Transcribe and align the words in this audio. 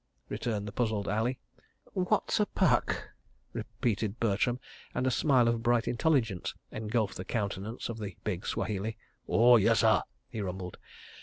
returned 0.29 0.67
the 0.67 0.71
puzzled 0.71 1.07
Ali. 1.07 1.37
"What's 1.93 2.39
a 2.39 2.47
puck?" 2.47 3.11
repeated 3.53 4.19
Bertram, 4.19 4.59
and 4.95 5.05
a 5.05 5.11
smile 5.11 5.47
of 5.47 5.61
bright 5.61 5.87
intelligence 5.87 6.55
engulfed 6.71 7.17
the 7.17 7.23
countenance 7.23 7.87
of 7.87 7.99
the 7.99 8.17
big 8.23 8.47
Swahili. 8.47 8.97
"Oh, 9.27 9.57
yessah!" 9.57 10.05
he 10.27 10.41
rumbled. 10.41 10.79